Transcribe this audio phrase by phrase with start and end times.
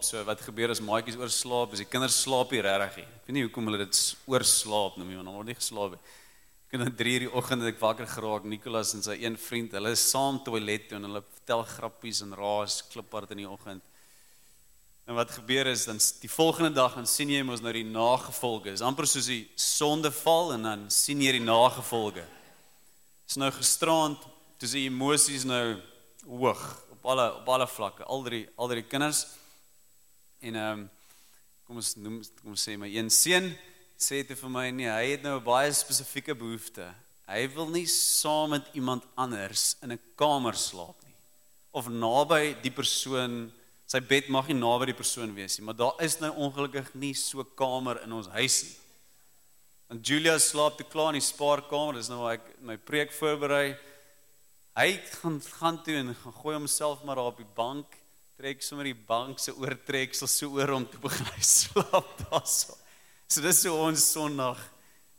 [0.00, 1.74] So wat gebeur as maatjies oorslaap?
[1.76, 3.04] As die kinders slaap nie regtig nie.
[3.04, 3.98] Ek weet nie hoekom hulle dit
[4.32, 6.14] oorslaap noem nie, want hulle word nie geslaap nie.
[6.70, 9.74] Ek het dan 3 uur die oggend ek wakker geraak, Nicolas en sy een vriend,
[9.76, 13.84] hulle is saam toilet toe en hulle vertel grappies en raas kliphard in die oggend.
[15.10, 18.72] En wat gebeur is dan die volgende dag dan sien jy mos nou die nagevolge.
[18.72, 22.24] Is amper soos die sondeval en dan sien jy die nagevolge.
[23.28, 24.24] Is nou gisterand
[24.56, 25.76] toe se emosies nou
[26.24, 26.64] hoog
[26.94, 28.06] op alle op alle vlakke.
[28.06, 29.26] Al drie al drie kinders.
[30.40, 30.88] En ehm um,
[31.66, 33.52] kom ons noem kom ons sê my een seun
[34.00, 36.88] sê dit vir my nee, hy het nou 'n baie spesifieke behoefte.
[37.28, 41.14] Hy wil nie saam met iemand anders in 'n kamer slaap nie.
[41.70, 43.52] Of naby die persoon,
[43.86, 47.14] sy bed mag nie naby die persoon wees nie, maar daar is nou ongelukkig nie
[47.14, 48.76] so 'n kamer in ons huis nie.
[49.88, 53.76] Want Julia slaap te klaar in die spaarkamer, dis nou waar ek my preek voorberei.
[54.76, 57.99] Hy gaan gaan toe en gaan gooi homself maar daar op die bank,
[58.40, 62.72] trek sommer die bank se oortreksel so oor om te begin slaap daarso.
[63.28, 64.62] So dis so ons Sondag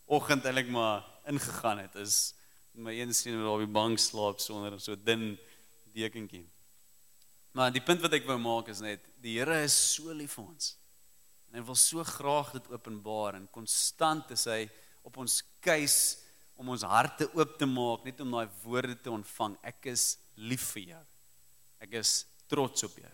[0.10, 2.34] oggend eintlik maar ingegaan het is
[2.74, 5.36] my een sien wat op die bank slaap sonder so dun
[5.94, 6.48] dekentjie.
[7.54, 10.48] Maar die punt wat ek wou maak is net die Here is so lief vir
[10.48, 10.74] ons.
[11.52, 14.64] En hy wil so graag dit openbaar en konstant is hy
[15.06, 16.00] op ons keus
[16.58, 19.62] om ons harte oop te maak net om daai woorde te ontvang.
[19.62, 21.06] Ek is lief vir jou.
[21.86, 23.12] Ek is trots op jou.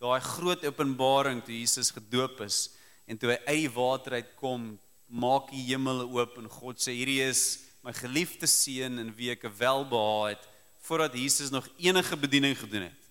[0.00, 2.70] Daai groot openbaring toe Jesus gedoop is
[3.10, 4.72] en toe hy uit die water uit kom,
[5.10, 9.48] maak die hemel oop en God sê hierdie is my geliefde seun in wie ek
[9.58, 10.48] welbehaag het
[10.86, 13.08] voordat Jesus nog enige bediening gedoen het.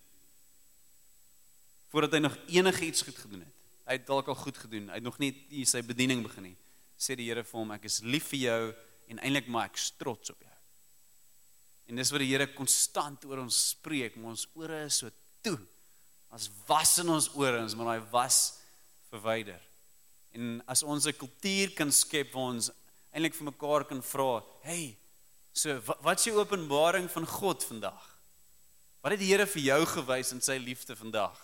[1.94, 3.54] Voordat hy nog enige iets goed gedoen het.
[3.90, 4.90] Hy het dalk al goed gedoen.
[4.90, 6.58] Hy het nog nie sy bediening begin nie.
[7.00, 8.62] Sê die Here vir hom ek is lief vir jou
[9.10, 10.58] en eintlik maar ek trots op jou.
[11.90, 15.10] En dis wat die Here konstant oor ons spreek, maar ons ore is so
[15.42, 15.58] toe.
[16.30, 18.60] As was in ons ore, ons moet daai was
[19.10, 19.60] verwyder.
[20.38, 22.72] En as ons 'n kultuur kan skep waar ons
[23.14, 24.98] eintlik vir mekaar kan vra, "Hey,
[25.54, 28.20] so wat is die openbaring van God vandag?
[29.02, 31.38] Wat het die Here vir jou gewys in sy liefde vandag?"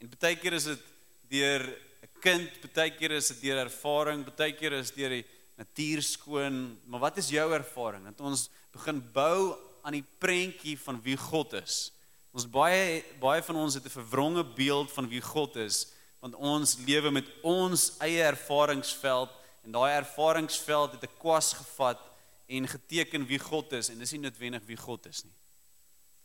[0.00, 0.82] En baie keer is dit
[1.28, 1.60] deur
[2.02, 5.26] 'n kind, baie keer is dit deur ervaring, baie keer is deur die
[5.56, 8.04] natuur skoon, maar wat is jou ervaring?
[8.04, 11.92] Dat ons begin bou aan die prentjie van wie God is.
[12.36, 16.76] Ons baie baie van ons het 'n verwronge beeld van wie God is, want ons
[16.84, 19.30] lewe met ons eie ervaringsveld
[19.64, 22.00] en daai ervaringsveld het 'n kwas gevat
[22.46, 25.34] en geteken wie God is en dis nie noodwendig wie God is nie.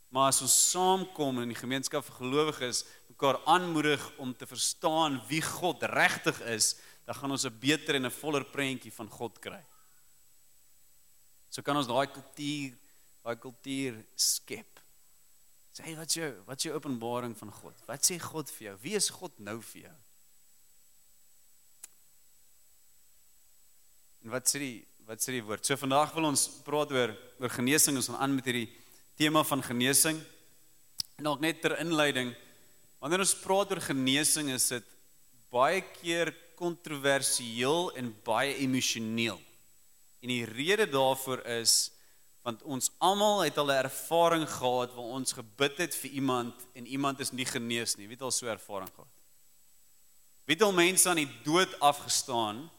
[0.08, 5.42] Maar as ons saamkom in die gemeenskap van gelowiges, mekaar aanmoedig om te verstaan wie
[5.42, 9.64] God regtig is, dan gaan ons 'n beter en 'n voller prentjie van God kry.
[11.48, 12.76] So kan ons daai kultuur,
[13.22, 14.71] daai kultuur skep.
[15.72, 17.76] Sê wat jy wat jy openbaring van God.
[17.88, 18.74] Wat sê God vir jou?
[18.82, 19.94] Wie is God nou vir jou?
[24.22, 24.76] En wat sê die
[25.08, 25.64] wat sê die woord?
[25.64, 27.96] So vandag wil ons praat oor oor genesing.
[27.98, 28.68] Ons gaan aan met hierdie
[29.18, 30.20] tema van genesing.
[31.18, 32.32] En dalk net ter inleiding,
[33.02, 34.92] wanneer ons praat oor genesing, is dit
[35.52, 39.40] baie keer kontroversieel en baie emosioneel.
[40.22, 41.90] En die rede daarvoor is
[42.42, 46.86] want ons almal het al 'n ervaring gehad waar ons gebid het vir iemand en
[46.86, 48.06] iemand is nie genees nie.
[48.06, 49.10] Wie het al so 'n ervaring gehad?
[50.44, 52.70] Wie het al mense aan die dood afgestaan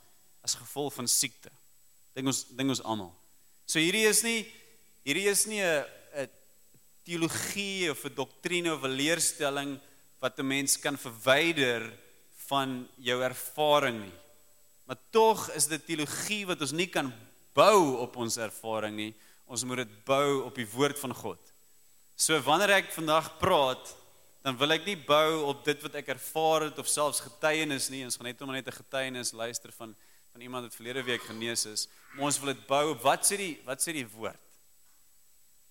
[0.42, 1.52] as gevolg van siekte?
[2.14, 3.14] Dink ons dink ons almal.
[3.66, 4.52] So hierdie is nie
[5.04, 5.86] hierdie is nie 'n
[6.16, 6.30] 'n
[7.04, 9.80] teologie of 'n doktrine of 'n leerstelling
[10.20, 12.00] wat 'n mens kan verwyder
[12.48, 14.18] van jou ervaring nie.
[14.86, 17.14] Maar tog is dit teologie wat ons nie kan
[17.54, 19.14] bou op ons ervaring nie.
[19.46, 21.54] Ons moet dit bou op die woord van God.
[22.16, 23.92] So wanneer ek vandag praat,
[24.44, 28.04] dan wil ek nie bou op dit wat ek ervaar het of selfs getuienis nie.
[28.04, 29.96] Ons gaan net om net 'n getuienis luister van
[30.34, 31.88] van iemand wat verlede week genees is.
[32.14, 34.42] Maar ons wil dit bou op wat sê die wat sê die woord?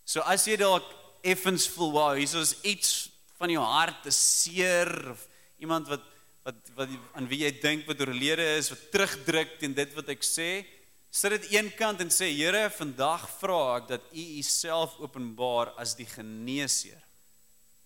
[0.04, 0.86] So as jy dalk
[1.22, 5.28] effens voel, wow, hier is iets van jou hart te seer of
[5.58, 6.02] iemand wat
[6.42, 10.24] wat wat aan wie jy dink wat oorlede is, wat terugdruk teen dit wat ek
[10.26, 10.64] sê,
[11.12, 16.08] sit dit eenkant en sê Here, vandag vra ek dat U Uself openbaar as die
[16.08, 17.00] geneesheer.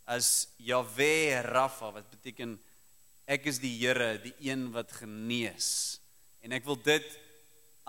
[0.06, 2.54] As Jahwe Rafa wat beteken
[3.26, 5.98] ek is die Here, die een wat genees.
[6.46, 7.06] En ek wil dit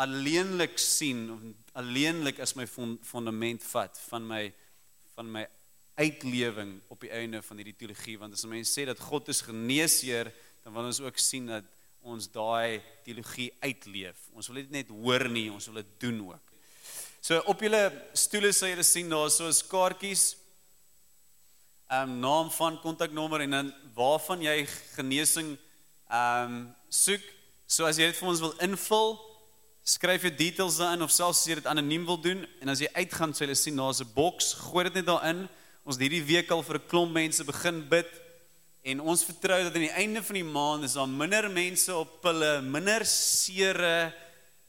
[0.02, 1.46] alleenlik sien of
[1.78, 4.44] alleenlik as my fondament vat van my
[5.14, 5.46] van my
[5.98, 10.30] uitlewing op die einde van hierdie teologie want as mense sê dat God is geneesheer
[10.62, 11.66] dan wil ons ook sien dat
[12.08, 14.18] ons daai teologie uitleef.
[14.34, 16.54] Ons wil dit net hoor nie, ons wil dit doen ook.
[17.22, 17.82] So op julle
[18.16, 20.36] stoele sal julle sien daar so is kaartjies.
[21.88, 24.66] ehm um, naam van kontaknommer en dan waarvan jy
[24.96, 25.58] genesing
[26.10, 27.24] ehm um, soek.
[27.68, 29.16] So as jy dit vir ons wil invul,
[29.88, 32.90] skryf jy details daarin of selfs as jy dit anoniem wil doen en as jy
[32.92, 35.48] uitgaan sê hulle sien daar's 'n boks, gooi dit net daarin.
[35.86, 38.08] Ons het hierdie week al vir 'n klomp mense begin bid
[38.88, 42.22] en ons vertrou dat aan die einde van die maand is daar minder mense op
[42.24, 44.14] pille, minder seere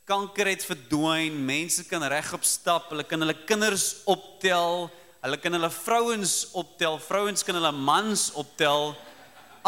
[0.09, 4.89] kanker het verdwyn, mense kan regop stap, hulle kan hulle kinders optel,
[5.23, 8.91] hulle kan hulle vrouens optel, vrouens kan hulle mans optel.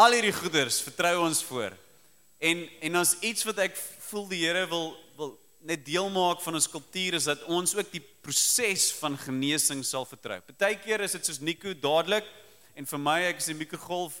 [0.01, 1.77] Al hierdie goeders vertrou ons voor.
[2.41, 4.89] En en ons iets wat ek voel die Here wil
[5.19, 5.31] wil
[5.63, 10.09] net deel maak van ons kultuur is dat ons ook die proses van genesing sal
[10.09, 10.41] vertrou.
[10.49, 12.27] Partykeer is dit soos Nico dadelik
[12.75, 14.19] en vir my ek is die mikrogolf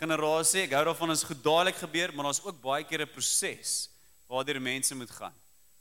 [0.00, 0.64] generasie.
[0.64, 3.90] Ek hou daarvan as goed dadelik gebeur, maar daar's ook baie keer 'n proses
[4.28, 5.34] waardeur mense moet gaan.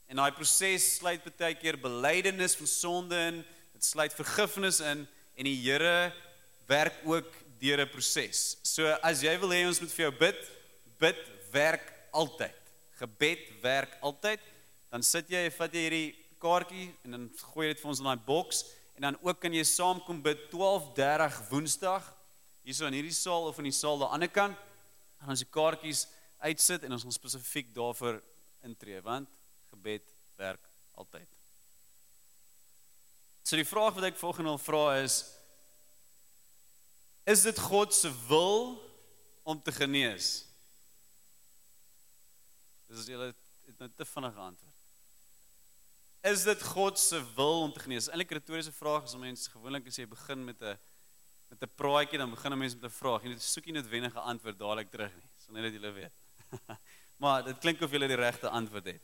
[0.08, 5.08] En daai proses sluit baie keer belydenis van sonde in, dit sluit vergifnis in
[5.38, 6.14] en die Here
[6.68, 7.30] werk ook
[7.60, 8.58] deur 'n proses.
[8.64, 10.40] So as jy wil hê ons moet vir jou bid,
[11.00, 11.20] bid
[11.52, 12.58] werk altyd.
[13.00, 14.40] Gebed werk altyd.
[14.92, 18.06] Dan sit jy, vat jy hierdie kaartjie en dan gooi jy dit vir ons in
[18.06, 22.04] daai boks en dan ook kan jy saamkom bid 12:30 Woensdag
[22.70, 24.58] hierso in hierdie saal of in die saal daan die ander kant.
[25.20, 26.06] Dan ons die kaartjies
[26.46, 28.22] uitsit en ons gaan spesifiek daarvoor
[28.68, 29.30] intree want
[29.72, 30.06] gebed
[30.40, 30.70] werk
[31.00, 31.28] altyd.
[33.44, 35.24] So die vraag wat ek volgende wil vra is
[37.30, 38.80] is dit God se wil
[39.46, 40.30] om te genees?
[42.90, 44.78] Dis as jy het nou te vinnig geantwoord.
[46.30, 48.10] Is dit God se wil om te genees?
[48.10, 50.78] Eintlik retoriese vraag is om mense gewoonlik as jy begin met 'n
[51.50, 53.24] met 'n praatjie dan begin 'n mens met 'n vraag.
[53.24, 56.16] Jy soek nie noodwendig 'n antwoord dadelik terug nie, sonder dat jy weet.
[57.22, 59.02] maar dit klink of jy die regte antwoord het.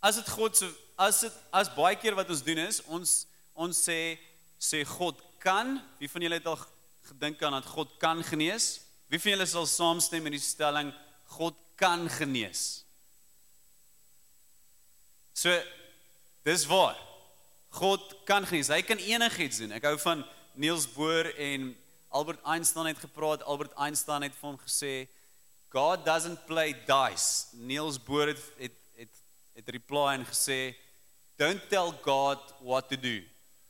[0.00, 3.88] As dit God se as dit as baie keer wat ons doen is, ons ons
[3.88, 4.18] sê
[4.58, 5.78] sê God kan.
[5.98, 6.58] Wie van julle het al
[7.02, 8.80] gedink aan dat God kan genees?
[9.08, 10.92] Wie van julle sal saamstem met die stelling
[11.24, 12.84] God kan genees?
[15.32, 15.54] So
[16.42, 17.07] dis waar.
[17.78, 18.72] God kan genees.
[18.72, 19.76] Hy kan enigiets doen.
[19.76, 20.24] Ek hou van
[20.58, 21.70] Niels Bohr en
[22.10, 23.44] Albert Einstein het gepraat.
[23.46, 24.92] Albert Einstein het vir hom gesê
[25.70, 27.54] God doesn't play dice.
[27.54, 29.22] Niels Bohr het het het,
[29.60, 30.74] het reply en gesê
[31.38, 33.20] don't tell God what to do.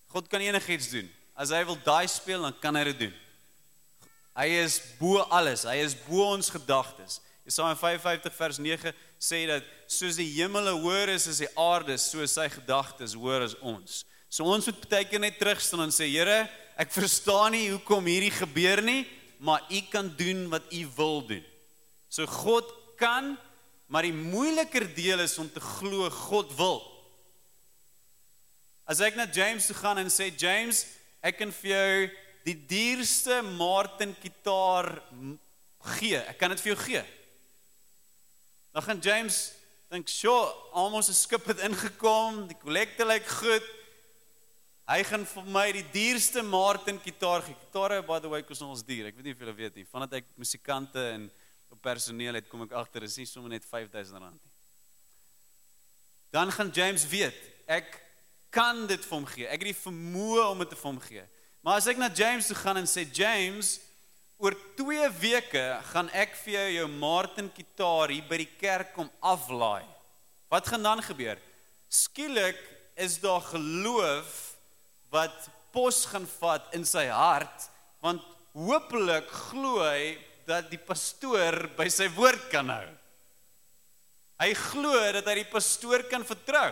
[0.09, 1.11] God kan enigiets doen.
[1.37, 3.17] As hy wil dice speel, dan kan hy dit doen.
[4.39, 5.67] Hy is bo alles.
[5.69, 7.21] Hy is bo ons gedagtes.
[7.45, 12.23] Jesaja 55 vers 9 sê dat soos die hemele hoër is as die aarde, so
[12.23, 14.05] is sy gedagtes hoër as ons.
[14.31, 16.45] So ons moet baie keer net terugstaan en sê Here,
[16.79, 19.03] ek verstaan nie hoekom hierdie gebeur nie,
[19.41, 21.45] maar U kan doen wat U wil doen.
[22.09, 22.69] So God
[23.01, 23.37] kan,
[23.89, 26.81] maar die moeiliker deel is om te glo God wil.
[28.89, 30.87] As ek na James toe gaan en sê James,
[31.25, 31.93] ek kan vir jou
[32.47, 34.95] die duurste Martin gitaar
[35.99, 36.21] gee.
[36.21, 37.05] Ek kan dit vir jou gee.
[38.79, 39.53] Dan gaan James
[39.91, 43.65] dink, "Sjoe, almal se skip het ingekom, die kollekte lyk goed.
[44.87, 47.55] Hy gaan vir my die duurste Martin gitaar gee.
[47.55, 49.07] Gitare by the way kos ons duur.
[49.07, 49.85] Ek weet nie of julle weet nie.
[49.85, 51.31] Vandat ek musikante en
[51.71, 54.53] op personeel het, kom ek agter is nie sommer net R5000 nie.
[56.31, 57.35] Dan gaan James weet,
[57.67, 58.01] ek
[58.51, 59.47] kan dit vir hom gee.
[59.47, 61.27] Ek het die vermoë om dit vir hom gee.
[61.63, 63.81] Maar as ek na James toe gaan en sê James,
[64.39, 69.09] Oor 2 weke gaan ek vir jou jou Martin gitaar hier by die kerk kom
[69.19, 69.83] aflaai.
[70.47, 71.41] Wat gaan dan gebeur?
[71.91, 72.61] Skielik
[72.95, 74.31] is daar geloof
[75.11, 77.67] wat pos gaan vat in sy hart
[78.05, 78.23] want
[78.55, 80.15] hopelik glo hy
[80.47, 82.87] dat die pastoor by sy woord kan hou.
[84.39, 86.71] Hy glo dat hy die pastoor kan vertrou.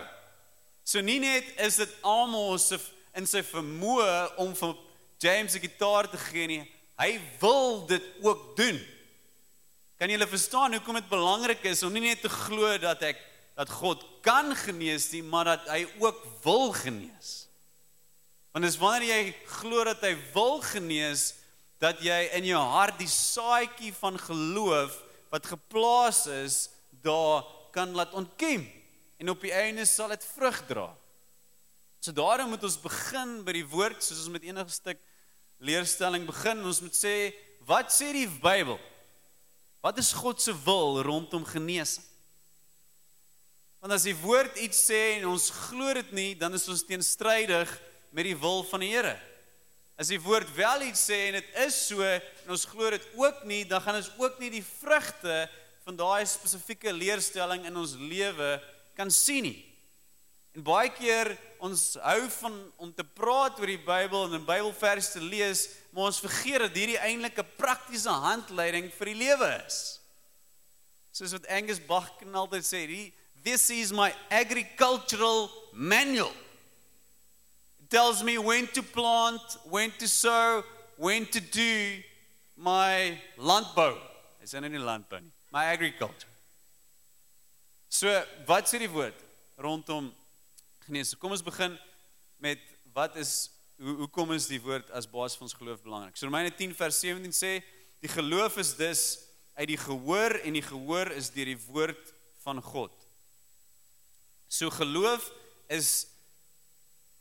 [0.86, 2.78] So nie net is dit almal se
[3.18, 4.78] in sy vermoë om vir
[5.18, 6.64] James 'n gitaar te gee nie,
[6.96, 8.78] Hy wil dit ook doen.
[10.00, 13.20] Kan julle verstaan hoekom dit belangrik is om nie net te glo dat ek
[13.56, 17.46] dat God kan genees nie, maar dat hy ook wil genees.
[18.52, 21.30] Want dis wanneer jy glo dat hy wil genees
[21.80, 24.96] dat jy in jou hart die saadjie van geloof
[25.32, 26.58] wat geplaas is
[27.04, 28.64] daar kan laat ontkiem
[29.20, 30.88] en op die einde sal dit vrug dra.
[32.00, 35.00] So daarom moet ons begin by die woord soos ons met enige stuk
[35.58, 37.32] leerstelling begin, ons moet sê,
[37.66, 38.78] wat sê die Bybel?
[39.84, 42.04] Wat is God se wil rondom genesing?
[43.80, 47.70] Want as die woord iets sê en ons glo dit nie, dan is ons teenstrydig
[48.10, 49.14] met die wil van die Here.
[49.96, 53.44] As die woord wel iets sê en dit is so en ons glo dit ook
[53.48, 55.44] nie, dan gaan ons ook nie die vrugte
[55.86, 58.56] van daai spesifieke leerstelling in ons lewe
[58.98, 59.60] kan sien nie.
[60.56, 61.36] En baie keer
[61.66, 66.10] ons hou van om te praat oor die Bybel en 'n Bybelvers te lees, maar
[66.10, 70.00] ons vergeet dat hierdie eintlik 'n praktiese handleiding vir die lewe is.
[71.12, 76.32] Soos wat Angus Bach altyd sê, this is my agricultural manual.
[77.80, 80.64] It tells me when to plant, when to sow,
[80.96, 82.02] when to do
[82.56, 83.96] my landbou.
[84.42, 86.28] Is dit nou nie landbou nie, my agriculture.
[87.88, 88.08] So,
[88.46, 89.16] wat sê die woord
[89.56, 90.12] rondom
[90.86, 91.14] genees?
[91.18, 91.74] Kom ons begin
[92.42, 92.62] met
[92.94, 96.16] wat is hoe hoekom is die woord as basis van ons geloof belangrik?
[96.16, 97.52] So Romeine 10 vers 17 sê
[98.00, 99.02] die geloof is dus
[99.56, 102.12] uit die gehoor en die gehoor is deur die woord
[102.44, 102.92] van God.
[104.48, 105.30] So geloof
[105.72, 106.06] is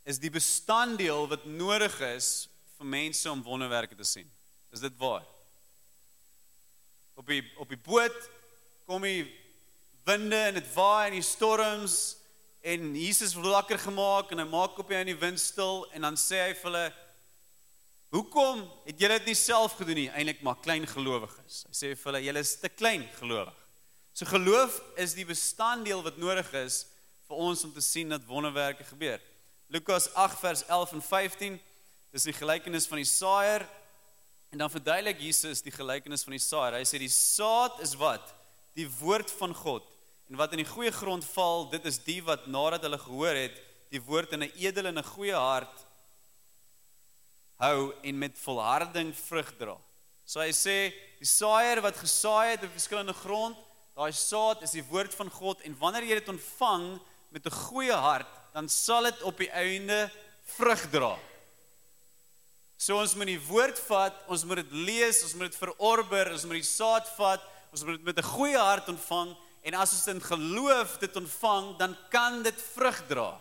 [0.06, 2.46] is die bestanddeel wat nodig is
[2.78, 4.28] vir mense om wonderwerke te sien.
[4.70, 5.26] Is dit waar?
[7.18, 8.30] Op die op die boot
[8.86, 9.26] kom die
[10.06, 11.98] winde en dit waai en die storms
[12.66, 16.08] en Jesus word wakker gemaak en hy maak op hy in die wind stil en
[16.08, 16.86] dan sê hy vir hulle
[18.16, 20.10] Hoekom het julle dit nie self gedoen nie?
[20.16, 21.66] Eintlik maar klein gelowiges.
[21.68, 23.58] Hy sê vir hulle julle is te klein gelowig.
[24.16, 26.86] So geloof is die bestanddeel wat nodig is
[27.28, 29.20] vir ons om te sien dat wonderwerke gebeur.
[29.68, 31.58] Lukas 8 vers 11 en 15
[32.16, 33.66] dis die gelykenis van die saaier
[34.54, 36.80] en dan verduidelik Jesus die gelykenis van die saaier.
[36.80, 38.32] Hy sê die saad is wat?
[38.80, 39.84] Die woord van God.
[40.30, 43.60] En wat in die goeie grond val, dit is die wat nadat hulle gehoor het,
[43.94, 45.86] die woord in 'n edele en 'n goeie hart
[47.62, 49.78] hou en met volharding vrug dra.
[50.26, 53.58] So hy sê die saaier wat gesaai het op verskillende grond,
[53.96, 57.94] daai saad is die woord van God en wanneer jy dit ontvang met 'n goeie
[57.94, 60.12] hart, dan sal dit op die einde
[60.58, 61.18] vrug dra.
[62.78, 66.46] So ons moet die woord vat, ons moet dit lees, ons moet dit verorber, ons
[66.46, 67.42] moet die saad vat,
[67.72, 71.74] ons moet dit met 'n goeie hart ontvang En as ons in geloof dit ontvang,
[71.82, 73.32] dan kan dit vrug dra.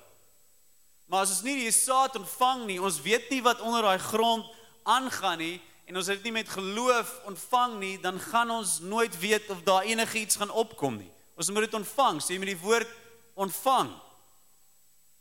[1.07, 4.49] Maar as ons nie die saad ontvang nie, ons weet nie wat onder daai grond
[4.89, 9.13] aangaan nie en ons het dit nie met geloof ontvang nie, dan gaan ons nooit
[9.21, 11.11] weet of daar enigiets gaan opkom nie.
[11.37, 12.89] Ons moet dit ontvang, sê jy met die woord
[13.37, 13.91] ontvang.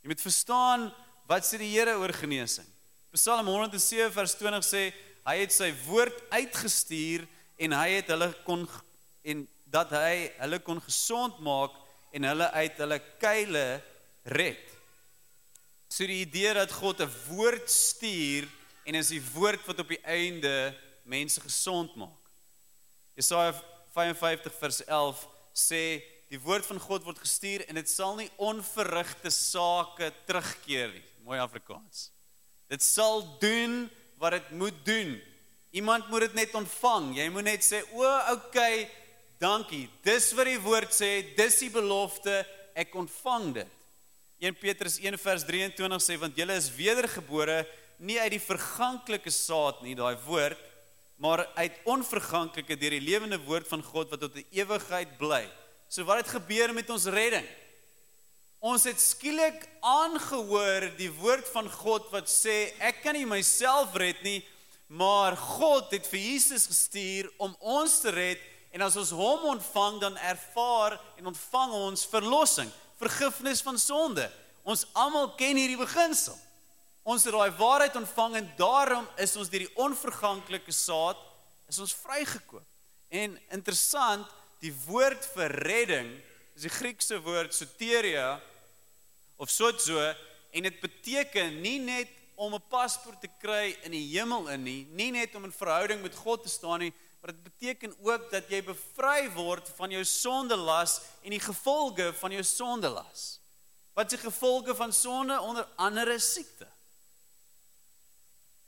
[0.04, 0.88] Jy moet verstaan
[1.28, 2.68] wat sê die Here oor genesing.
[3.12, 4.86] Psalm 107 vers 20 sê
[5.28, 7.28] hy het sy woord uitgestuur
[7.60, 8.64] en hy het hulle kon
[9.28, 11.74] en dat hy hulle kon gesond maak
[12.14, 13.68] en hulle uit hulle kuile
[14.38, 14.64] red.
[15.90, 18.48] So die idee dat God 'n woord stuur
[18.86, 22.22] en is die woord wat op die einde mense gesond maak.
[23.16, 23.54] Jesaja
[23.94, 29.30] 55 vers 11 sê die woord van God word gestuur en dit sal nie onverrigte
[29.30, 31.06] sake terugkeer nie.
[31.26, 32.12] Mooi Afrikaans.
[32.70, 35.22] Dit sal doen wat dit moet doen.
[35.72, 37.16] Iemand moet dit net ontvang.
[37.18, 38.90] Jy moet net sê, "O, okay,
[39.44, 39.90] Dankie.
[40.06, 42.32] Dis wat die woord sê, dis die belofte,
[42.80, 43.72] ek ontvang dit.
[44.44, 47.58] 1 Petrus 1 vers 23 sê want julle is wedergebore
[48.00, 50.62] nie uit die verganklike saad nie, daai woord,
[51.20, 55.44] maar uit onverganklike deur die lewende woord van God wat tot 'n ewigheid bly.
[55.90, 57.48] So wat het gebeur met ons redding?
[58.62, 64.24] Ons het skielik aangehoor die woord van God wat sê ek kan nie myself red
[64.24, 64.44] nie,
[64.88, 70.00] maar God het vir Jesus gestuur om ons te red En as ons hom ontvang,
[70.02, 74.26] dan ervaar en ontvang ons verlossing, vergifnis van sonde.
[74.66, 76.38] Ons almal ken hierdie beginsel.
[77.04, 81.20] Ons het daai waarheid ontvang en daarom is ons deur die onverganklike saad
[81.70, 82.66] is ons vrygekoop.
[83.14, 84.26] En interessant,
[84.64, 86.10] die woord vir redding
[86.56, 88.38] is die Griekse woord soteria
[89.42, 90.00] of sozo
[90.54, 94.88] en dit beteken nie net om 'n paspoort te kry in die hemel in nie,
[94.92, 98.50] nie net om in verhouding met God te staan nie, maar dit beteken ook dat
[98.52, 103.22] jy bevry word van jou sondelas en die gevolge van jou sondelas.
[103.96, 106.68] Wat die gevolge van sonde onder andere siekte?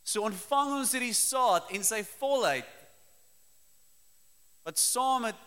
[0.08, 2.72] So ontvang ons hierdie saad en sy volheid
[4.64, 5.44] wat saam met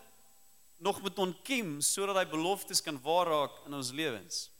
[0.76, 4.50] nog met onkiem sodat hy beloftes kan waar raak in ons lewens.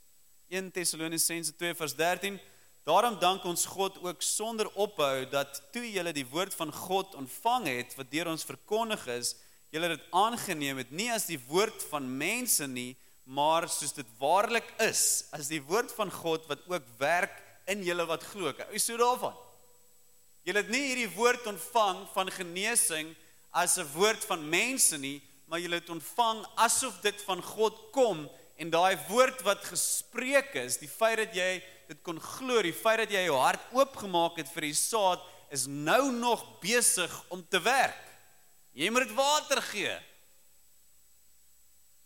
[0.49, 2.41] 1 Tessalonisense 2 vers 13
[2.89, 7.67] Daarom dank ons God ook sonder ophou dat toe julle die woord van God ontvang
[7.69, 9.35] het wat deur ons verkondig is,
[9.69, 12.95] julle dit aangeneem het nie as die woord van mense nie,
[13.29, 17.37] maar soos dit waarlik is, as die woord van God wat ook werk
[17.69, 18.57] in julle wat glo.
[18.57, 19.37] Hoe sou daarvan?
[20.49, 23.13] Julle het nie hierdie woord ontvang van genesing
[23.53, 28.31] as 'n woord van mense nie, maar julle het ontvang asof dit van God kom
[28.57, 33.01] en daai woord wat gespreek is, die feit dat jy dit kon glo, die feit
[33.01, 35.23] dat jy jou hart oopgemaak het vir die saad
[35.55, 38.05] is nou nog besig om te werk.
[38.77, 39.95] Jy moet dit water gee.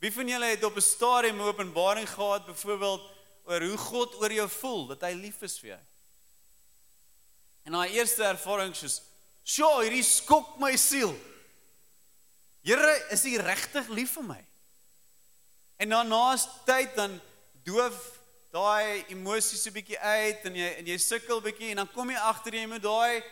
[0.03, 3.11] Wie van julle het op 'n stadium openbaring gehad byvoorbeeld
[3.45, 5.81] oor hoe God oor jou voel, dat hy lief is vir jou.
[7.67, 9.03] En daai eerste ervaring soos,
[9.45, 11.15] "Sjoe, hierdie skok my siel."
[12.63, 14.45] Here, is U regtig lief vir my?
[15.77, 17.21] En dan na 'n tyd dan
[17.65, 18.22] doof
[18.53, 22.19] daai emosies so bietjie uit en jy en jy sukkel bietjie en dan kom jy
[22.21, 23.23] agter jy moet daai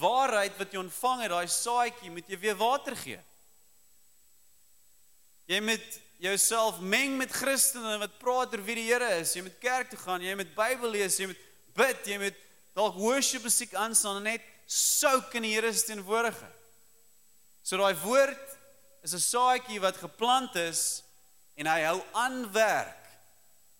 [0.00, 3.20] waarheid wat jy ontvang het, daai saadjie moet jy weer water gee.
[5.46, 9.32] Jy moet jouself meng met Christene wat praat oor wie die Here is.
[9.36, 12.44] Jy moet kerk toe gaan, jy moet Bybel lees, jy moet bid, jy moet
[12.76, 16.60] dalk worship musiek aanstaan en net souk in die Here se teenwoordigheid.
[17.62, 18.44] So daai woord
[19.06, 21.02] is 'n saadjie wat geplant is
[21.56, 23.05] en hy hou aan werk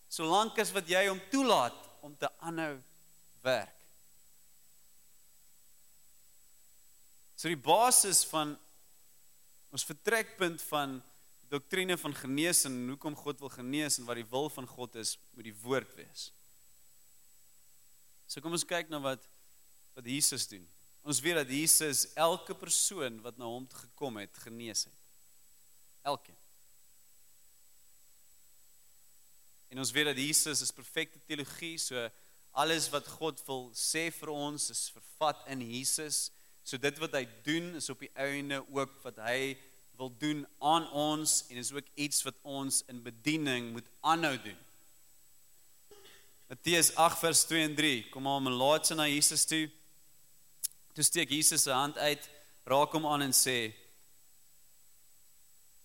[0.09, 2.77] solank as wat jy hom toelaat om te aanhou
[3.43, 3.73] werk.
[7.37, 8.55] So die basis van
[9.69, 10.97] ons vertrekpunt van
[11.51, 15.15] doktrine van genesing en hoekom God wil genees en wat die wil van God is,
[15.35, 16.31] moet die woord wees.
[18.27, 19.23] So kom ons kyk na wat
[19.97, 20.65] wat Jesus doen.
[21.07, 24.99] Ons weet dat Jesus elke persoon wat na hom gekom het, genees het.
[26.05, 26.36] Elkeen.
[29.69, 32.07] En ons weet dat Jesus is perfekte teologie, so
[32.57, 36.29] alles wat God wil sê vir ons is vervat in Jesus.
[36.63, 39.57] So dit wat hy doen is op die einde ook wat hy
[39.97, 44.57] wil doen aan ons en is ook iets wat ons in bediening moet aanhou doen.
[46.47, 47.95] Matteus 8 vers 2 en 3.
[48.13, 49.65] Kom maar, men laat sy na Jesus toe.
[50.95, 52.29] Toe steek Jesus sy hand uit,
[52.65, 53.73] raak hom aan en sê: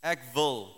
[0.03, 0.69] Ek wil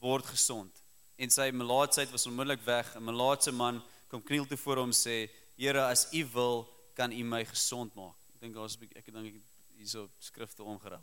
[0.00, 0.79] word gesond
[1.20, 2.94] en sy melaatsheid was onmiddellik weg.
[2.96, 7.22] 'n Melaatse man kom kniel toe voor hom sê: "Here, as U wil, kan U
[7.24, 9.42] my gesond maak." Ek dink daar's 'n bietjie ek dink
[9.76, 11.02] hierso skrifte omgerou.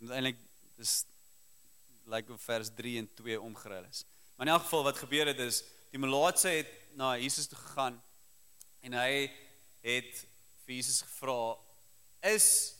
[0.00, 0.38] Uiteindelik
[0.76, 1.04] dis
[2.06, 4.04] lyk like of vers 3 en 2 omgerou is.
[4.36, 8.02] Maar in elk geval wat gebeur het is die melaatse het na Jesus toe gegaan
[8.80, 9.30] en hy
[9.82, 10.26] het
[10.64, 11.58] vir Jesus gevra:
[12.22, 12.74] "Is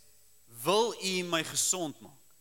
[0.47, 2.35] wil U my gesond maak?"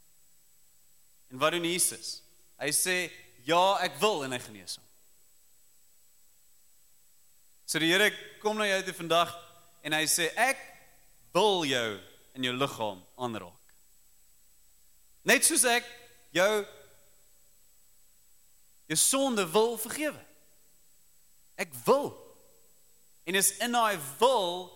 [1.29, 2.21] En wat doen Jesus?
[2.57, 3.11] Hy sê
[3.49, 4.85] Ja, ek wil en hy genees hom.
[7.69, 8.09] So die Here
[8.43, 9.31] kom na jou toe vandag
[9.85, 10.61] en hy sê ek
[11.33, 11.87] wil jou
[12.37, 13.73] in jou liggaam aanraak.
[15.25, 15.87] Net soos ek
[16.33, 16.51] jou
[18.89, 20.21] jou sonde wil vergewe.
[21.61, 22.13] Ek wil.
[23.29, 24.69] En is in daai wil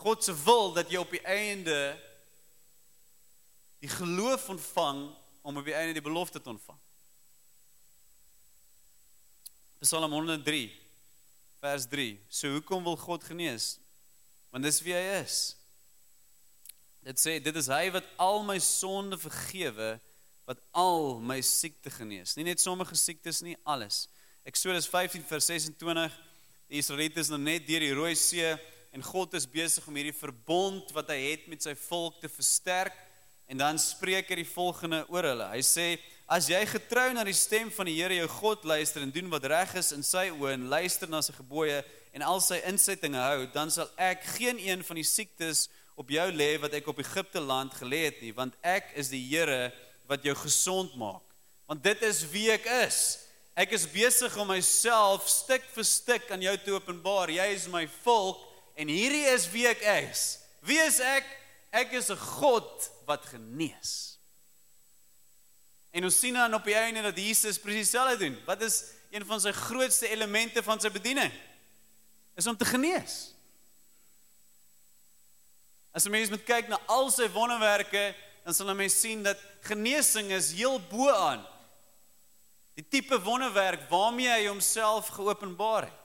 [0.00, 1.80] God se wil dat jy op die einde
[3.82, 5.02] die geloof ontvang
[5.42, 6.78] om op die einde die belofte te ontvang.
[9.80, 10.68] Psalm 103
[11.60, 12.18] vers 3.
[12.28, 13.78] So hoekom wil God genees?
[14.52, 15.38] Want dis wie hy is.
[17.00, 19.94] Dit sê dit is hy wat al my sonde vergewe,
[20.44, 22.36] wat al my siekte genees.
[22.36, 24.04] Nie net sommige siektes nie, alles.
[24.44, 26.20] Eksodus 15 vers 26.
[26.68, 28.52] Die Israeliete is nou net deur die Rooi See
[28.92, 32.96] en God is besig om hierdie verbond wat hy het met sy volk te versterk
[33.48, 35.48] en dan spreek hy die volgende oor hulle.
[35.56, 35.86] Hy sê
[36.30, 39.48] As jy getrou na die stem van die Here jou God luister en doen wat
[39.50, 41.80] reg is in sy oë en luister na sy gebooie
[42.14, 45.64] en al sy insettinge hou, dan sal ek geen een van die siektes
[45.98, 49.24] op jou lê wat ek op Egipte land gelê het nie, want ek is die
[49.24, 49.72] Here
[50.06, 51.24] wat jou gesond maak.
[51.66, 53.00] Want dit is wie ek is.
[53.58, 57.34] Ek is besig om myself stuk vir stuk aan jou te openbaar.
[57.34, 58.46] Jy is my volk
[58.78, 60.38] en hierdie is wie ek is.
[60.62, 61.26] Wie is ek?
[61.74, 64.19] Ek is 'n God wat genees.
[65.90, 68.38] En ons sien dan op die einde dat Jesus presies dieselfde doen.
[68.46, 71.32] Wat is een van sy grootste elemente van sy bediening?
[72.38, 73.34] Is om te genees.
[75.92, 79.38] As 'n mens moet kyk na al sy wonderwerke, dan sal 'n mens sien dat
[79.60, 81.46] genesing is heel bo aan
[82.80, 85.98] die tipe wonderwerk waarmee hy homself geopenbaar het.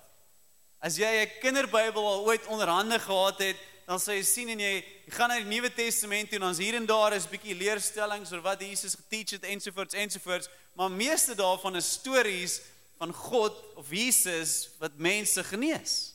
[0.80, 4.74] As jy 'n kinderbybel al ooit onderhande gehad het, dan sal jy sien en jy,
[5.06, 7.56] jy gaan na die Nuwe Testament toe en ons hier en daar is 'n bietjie
[7.56, 12.62] leerstellings oor wat Jesus geteach het ensovoorts ensovoorts, maar meeste daarvan is stories
[12.98, 16.14] van God of Jesus wat mense genees.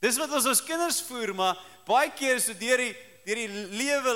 [0.00, 4.14] Dis wat ons as kinders voer, maar baie keer so deur die deur die lewe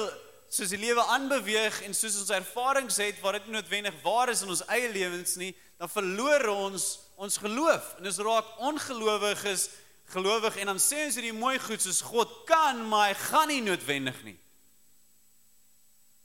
[0.48, 4.52] soos die lewe aanbeweeg en soos ons ervarings het waar dit noodwendig waar is in
[4.52, 9.68] ons eie lewens nie, dan verloor ons ons geloof en ons raak ongelowiges
[10.12, 13.62] gelowig en dan sê ons hierdie mooi goed soos God kan, maar hy gaan nie
[13.64, 14.38] noodwendig nie.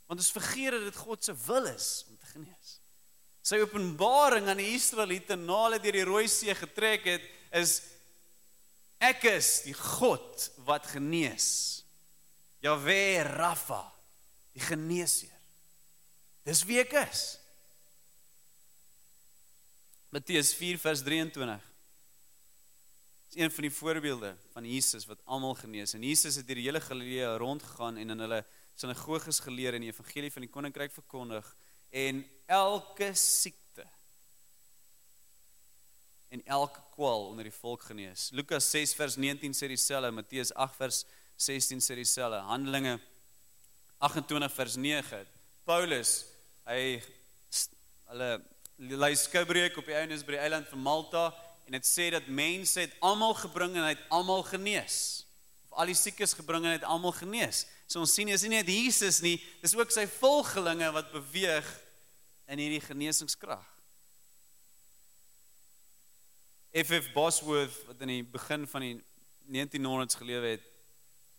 [0.08, 2.78] Want ons vergeet dat dit God se wil is om te genees.
[3.44, 7.82] Sy openbaring aan die Israeliete na hulle deur die Rooi See getrek het, is
[9.04, 11.84] ek is die God wat genees.
[12.64, 13.84] Jahwe Rafa,
[14.56, 15.36] die geneesheer.
[16.48, 17.26] Dis wie ek is.
[20.14, 21.73] Matteus 4 vers 23.
[23.34, 25.94] Dis een van die voorbeelde van Jesus wat almal genees.
[25.94, 28.44] En Jesus het deur die hele Galilea rondgegaan en in hulle
[28.78, 31.48] sinagoges geleer en die evangelie van die koninkryk verkondig
[31.90, 33.88] en elke siekte
[36.30, 38.28] en elke kwaal onder die volk genees.
[38.38, 41.00] Lukas 6 vers 19 sê dieselfde, Matteus 8 vers
[41.48, 42.44] 16 sê dieselfde.
[42.52, 43.00] Handelinge
[43.98, 45.24] 28 vers 9.
[45.66, 46.12] Paulus,
[46.70, 47.02] hy
[48.12, 48.30] hulle
[48.78, 51.26] lei skoubreek op die eienaars by die eiland van Malta
[51.66, 55.26] en dit sê dat mense het almal gebring en hy het almal genees.
[55.70, 57.64] Of al die siekes gebring en hy het almal genees.
[57.88, 61.68] So ons sien is nie net Jesus nie, dis ook sy volgelinge wat beweeg
[62.52, 63.64] in hierdie genesingskrag.
[66.74, 68.96] FF Bosworth wat in die begin van die
[69.54, 70.64] 1900s gelewe het,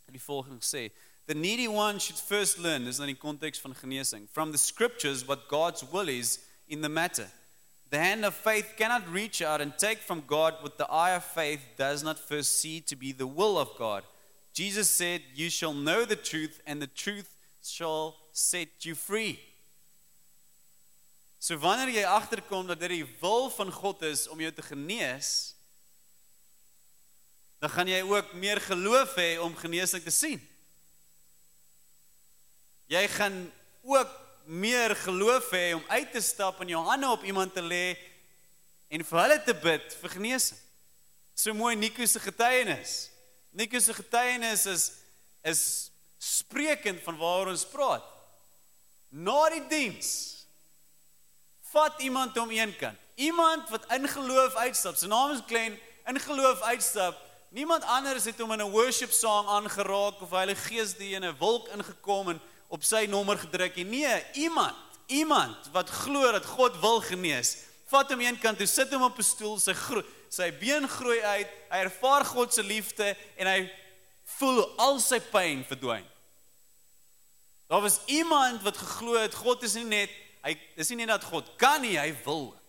[0.07, 0.93] het die volgende gesê:
[1.27, 5.25] The needy one should first learn, dis in die konteks van genesing, from the scriptures
[5.25, 7.31] what God's will is in the matter.
[7.95, 11.23] The hand of faith cannot reach out and take from God what the eye of
[11.23, 14.03] faith does not first see to be the will of God.
[14.53, 19.39] Jesus said, You shall know the truth, and the truth shall set you free.
[21.39, 25.55] So wanneer jy agterkom dat dit die wil van God is om jou te genees,
[27.63, 30.43] dan gaan jy ook meer geloof hê om genesing te sien.
[32.91, 33.39] Jy gaan
[33.87, 37.97] ook meer geloof hê om uit te stap en jou hande op iemand te lê
[38.89, 40.59] en vir hulle te bid vir genesing.
[41.35, 43.11] So mooi Nico se getuienis.
[43.51, 44.93] Nico se getuienis is
[45.45, 45.63] is
[46.19, 48.05] sprekend van waaroor ons praat.
[49.11, 50.09] Na die diens
[51.75, 52.99] vat iemand hom een kant.
[53.15, 54.97] Iemand wat in geloof uitstap.
[54.97, 55.77] Sy naam is Glen,
[56.07, 57.19] in geloof uitstap.
[57.55, 61.37] Niemand anders het hom in 'n worship song aangeraak of Heilige Gees die in 'n
[61.39, 62.41] wolk ingekom en
[62.75, 63.85] op sy nommer gedruk nie.
[63.85, 67.57] Nee, iemand, iemand wat glo dat God wil genees.
[67.93, 69.75] Vat hom een kant toe, sit hom op 'n stoel, sy
[70.29, 73.71] sy been groei uit, hy ervaar God se liefde en hy
[74.39, 76.07] voel al sy pyn verdwyn.
[77.69, 80.11] Daar was iemand wat geglo het God is nie net
[80.45, 82.61] Hy dis nie net dat God kan nie, hy wil ook.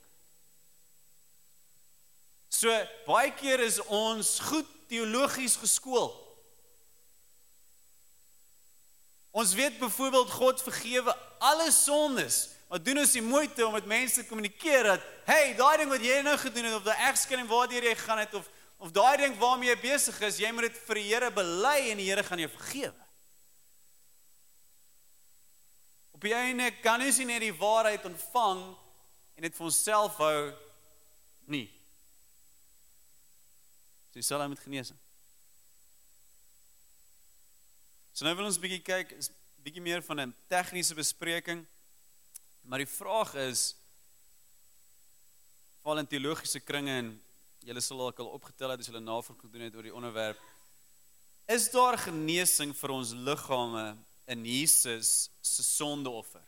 [2.56, 2.72] So
[3.04, 6.08] baie keer is ons goed teologies geskool.
[9.36, 12.50] Ons weet byvoorbeeld God vergewe alle sondes.
[12.69, 16.06] Maar doen ons die moeite om met mense te kommunikeer dat hey, daai ding wat
[16.06, 19.38] jy nou gedoen het of daai egskeiding waartoe jy gegaan het of of daai ding
[19.39, 22.41] waarmee jy besig is, jy moet dit vir die Here bely en die Here gaan
[22.43, 23.06] jou vergewe.
[26.15, 28.62] Op die einde kan ons nie net die waarheid ontvang
[29.36, 30.52] en dit vir onsself hou
[31.52, 31.67] nie.
[34.12, 35.00] So jy sal met genesing.
[38.15, 39.28] So nou wil ons bietjie kyk, is
[39.60, 41.65] bietjie meer van 'n tegniese bespreking.
[42.63, 43.75] Maar die vraag is
[45.84, 47.21] val in teologiese kringe en
[47.60, 50.39] julle sal dalk al opgetel het as julle navorsing gedoen het oor die onderwerp.
[51.47, 53.97] Is daar genesing vir ons liggame
[54.28, 56.47] in Jesus se sondeoffer,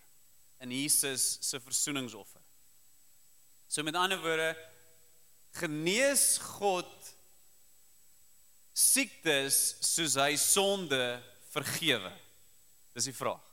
[0.60, 2.41] in Jesus se versoeningsoffer.
[3.67, 4.56] So met ander woorde,
[5.51, 7.15] genees God
[8.73, 11.19] siektes soos hy sonde
[11.58, 12.12] vergewe.
[12.96, 13.43] Dis die vraag.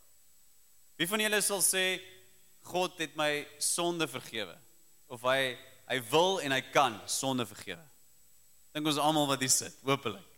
[0.99, 1.85] Wie van julle sal sê
[2.65, 4.55] God het my sonde vergewe
[5.13, 7.83] of hy hy wil en hy kan sonde vergewe?
[8.73, 10.31] Dink ons almal wat hier sit, hopelik.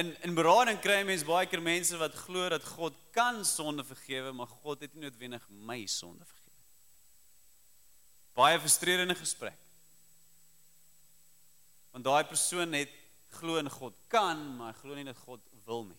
[0.00, 4.32] In in berading kry mense baie keer mense wat glo dat God kan sonde vergewe,
[4.32, 6.40] maar God het nie noodwendig my sonde vergewe.
[8.38, 9.58] Baie frustrerende gesprek.
[11.92, 13.01] Want daai persoon het
[13.34, 15.98] glo in God kan, maar glo nie dat God wil nie.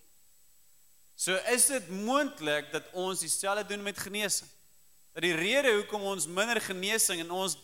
[1.15, 4.50] So is dit moontlik dat ons dieselfde doen met genesing.
[5.13, 7.58] Dat die rede hoekom ons minder genesing in ons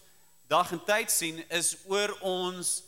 [0.49, 2.83] dag en tyd sien is oor ons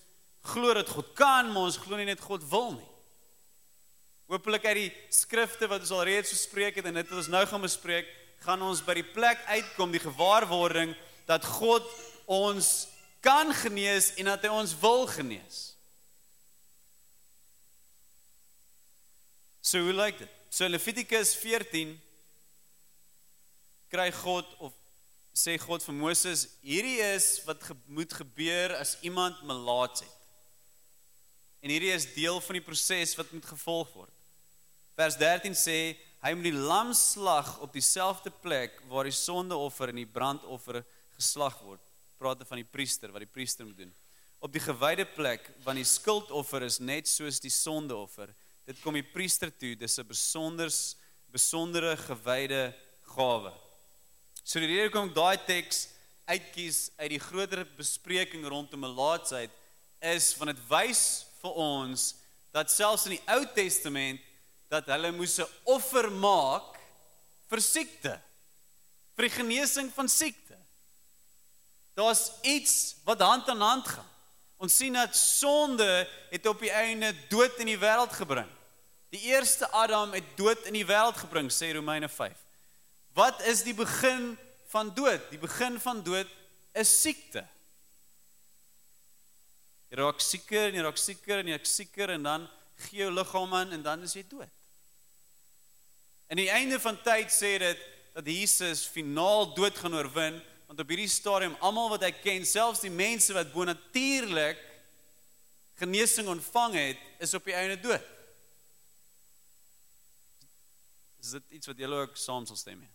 [0.53, 2.89] glo dat God kan, maar ons glo nie net God wil nie.
[4.31, 7.43] Hoopelik uit die skrifte wat ons al reeds gespreek het en dit wat ons nou
[7.45, 8.07] gaan bespreek,
[8.45, 10.95] gaan ons by die plek uitkom die gewaarwording
[11.29, 11.85] dat God
[12.25, 12.87] ons
[13.21, 15.70] kan genees en dat hy ons wil genees.
[19.61, 20.37] So hoe lyk dit?
[20.49, 21.93] So Levitikus 14
[23.91, 24.73] kry God of
[25.37, 30.17] sê God vir Moses, hierdie is wat ge moet gebeur as iemand melaats het.
[31.61, 34.17] En hierdie is deel van die proses wat moet gevolg word.
[34.97, 35.77] Vers 13 sê
[36.21, 40.81] hy moet die lam slag op dieselfde plek waar die sondeoffer en die brandoffer
[41.15, 41.81] geslag word.
[42.19, 43.93] Praat van die priester wat die priester moet doen.
[44.41, 48.33] Op die gewyde plek want die skuldoffer is net soos die sondeoffer.
[48.65, 50.95] Dit kom die priester toe, dis 'n besonders
[51.31, 52.73] besondere gewyde
[53.15, 53.53] gawe.
[54.43, 55.87] So die rede kom daai teks
[56.27, 59.51] uitkies uit die groter bespreking rondom melaatsheid
[60.01, 62.15] is van dit wys vir ons
[62.51, 64.19] dat selfs in die Ou Testament
[64.71, 66.79] dat hulle moes 'n offer maak
[67.49, 68.21] vir siekte
[69.15, 70.57] vir die genesing van siekte.
[71.93, 74.10] Daar's iets wat hand aan hand gaan.
[74.61, 75.87] Ons sien dat sonde
[76.29, 78.49] het op die einde dood in die wêreld gebring.
[79.11, 82.37] Die eerste Adam het dood in die wêreld gebring, sê Romeine 5.
[83.17, 84.35] Wat is die begin
[84.69, 85.25] van dood?
[85.33, 86.29] Die begin van dood
[86.77, 87.41] is siekte.
[89.89, 92.45] Jy raak sieker en jy raak sieker en jy raak sieker en dan
[92.85, 94.53] gee jou liggaam aan en dan is jy dood.
[96.31, 97.81] En die einde van tyd sê dit
[98.13, 100.37] dat Jesus finaal dood gaan oorwin
[100.71, 104.59] want op hierdie stadium almal wat hy ken, selfs die mense wat bonatuurlik
[105.81, 108.05] genesing ontvang het, is op die einde dood.
[111.19, 112.93] Is dit iets wat julle ook saam sal stem mee?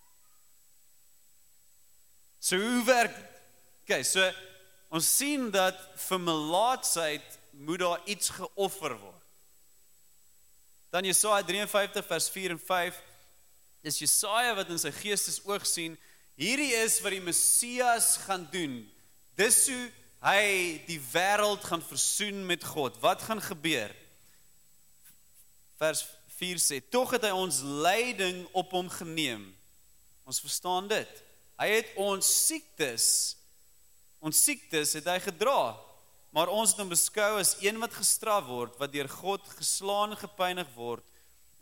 [2.41, 3.45] So hoe werk dit?
[3.85, 4.25] Okay, so
[4.97, 9.29] ons sien dat vir melaatsheid moet daar iets geoffer word.
[10.97, 13.05] Dan Jesaja 53 vers 4 en 5
[13.93, 16.01] is Jesaja wat in sy geestesoog sien,
[16.37, 18.83] hierdie is wat die Messias gaan doen.
[19.37, 19.87] Dis hoe
[20.25, 20.43] hy
[20.89, 22.97] die wêreld gaan versoen met God.
[23.03, 23.93] Wat gaan gebeur?
[25.81, 26.07] Vers
[26.39, 29.49] 4 sê: "Tog het hy ons lyding op hom geneem."
[30.25, 31.23] Ons verstaan dit.
[31.57, 33.37] Hy het ons siektes
[34.27, 35.77] ons siektes het hy gedra.
[36.35, 40.21] Maar ons het hom beskou as een wat gestraf word, wat deur God geslaan en
[40.21, 41.05] gepynig word.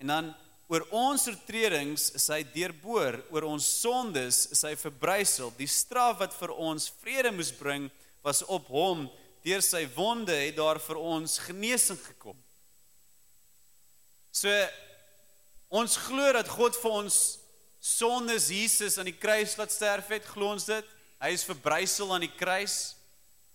[0.02, 0.30] En dan
[0.68, 5.52] oor ons oortredings is hy deurboor, oor ons sondes is hy verbrysel.
[5.58, 7.90] Die straf wat vir ons vrede moes bring,
[8.24, 9.04] was op hom.
[9.44, 12.36] Deur sy wonde het daar vir ons genesing gekom.
[14.32, 14.50] So
[15.74, 17.18] ons glo dat God vir ons
[17.84, 20.86] sondes Jesus aan die kruis laat sterf het, glo ons dit?
[21.20, 22.94] Hy is verbrysel aan die kruis.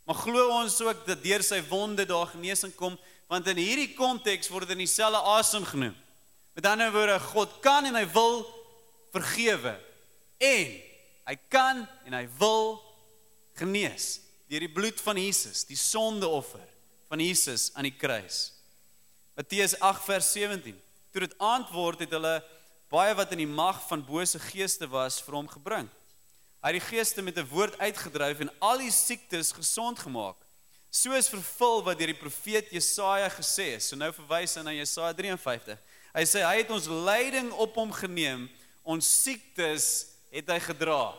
[0.05, 2.95] Maar glo ons ook dat deur sy wonde daar genesing kom,
[3.29, 5.97] want in hierdie konteks word dit in dieselfde asem genoem.
[6.59, 8.41] Met ander woorde, God kan en hy wil
[9.15, 9.71] vergewe.
[10.43, 10.71] En
[11.29, 12.73] hy kan en hy wil
[13.55, 14.17] genees
[14.51, 16.65] deur die bloed van Jesus, die sondeoffer
[17.07, 18.49] van Jesus aan die kruis.
[19.39, 20.75] Matteus 8 vers 17.
[21.13, 22.33] Toe dit antwoord het hulle
[22.91, 25.87] baie wat in die mag van bose geeste was vir hom gebring.
[26.59, 30.35] Hy het die geeste met 'n woord uitgedryf en al die siektes gesond gemaak.
[30.91, 33.87] Soos vervul wat deur die profeet Jesaja gesê is.
[33.87, 35.79] So nou verwys hy na Jesaja 53.
[36.13, 38.47] Hy sê hy het ons lyding op hom geneem,
[38.83, 41.13] ons siektes het hy gedra.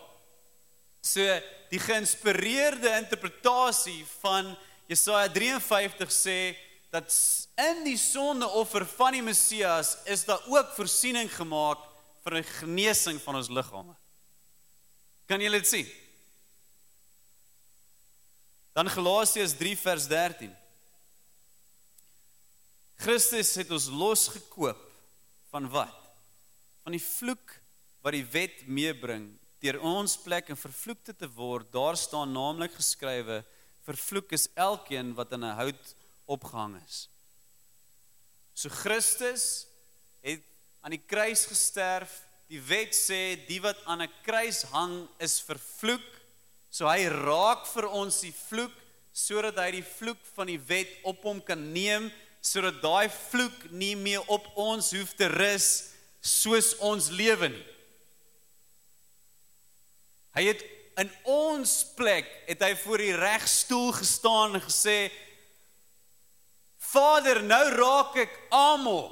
[1.02, 1.22] So
[1.70, 4.50] die geïnspireerde interpretasie van
[4.90, 6.38] Jesaja 53 sê
[6.90, 7.06] dat
[7.62, 11.78] in die sondeoffer van die Messias is daar ook voorsiening gemaak
[12.24, 13.94] vir 'n genesing van ons liggame.
[15.26, 15.86] Kan julle dit sien?
[18.72, 20.56] Dan Galasiërs 3 vers 13.
[23.00, 24.80] Christus het ons losgekoop
[25.48, 26.00] van wat?
[26.84, 27.54] Van die vloek
[28.04, 31.68] wat die wet meebring deur ons plek en vervloekte te word.
[31.72, 33.40] Daar staan naamlik geskrywe:
[33.88, 35.94] Vervloek is elkeen wat aan 'n hout
[36.26, 37.08] opgehang is.
[38.54, 39.66] So Christus
[40.20, 40.44] het
[40.80, 42.24] aan die kruis gesterf.
[42.48, 46.08] Die wet sê die wat aan 'n kruis hang is vervloek.
[46.70, 48.76] So hy raak vir ons die vloek
[49.12, 53.94] sodat hy die vloek van die wet op hom kan neem sodat daai vloek nie
[53.96, 55.70] meer op ons hoef te rus
[56.24, 57.66] soos ons lewe nie.
[60.36, 60.62] Hy het
[61.00, 65.10] in ons plek het hy voor die regstoel gestaan en gesê
[66.90, 69.10] Vader, nou raak ek almal.